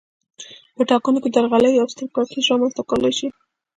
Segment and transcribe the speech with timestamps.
[0.75, 3.27] په ټاکنو کې درغلي یو ستر کړکېچ رامنځته کولای شي